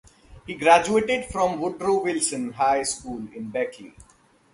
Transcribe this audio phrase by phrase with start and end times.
[0.47, 3.93] He graduated from Woodrow Wilson High School in Beckley.